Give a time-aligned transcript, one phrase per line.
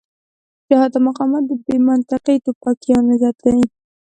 [0.67, 3.59] جهاد او مقاومت د بې منطقې ټوپکيان غرت دی.